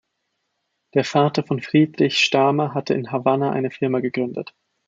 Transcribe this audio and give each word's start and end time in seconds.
Der 0.95 1.03
Vater 1.05 1.43
von 1.43 1.61
Friedrich 1.61 2.17
Sthamer 2.17 2.73
hatte 2.73 2.95
in 2.95 3.11
Havanna 3.11 3.51
eine 3.51 3.69
Firma 3.69 3.99
gegründet. 3.99 4.55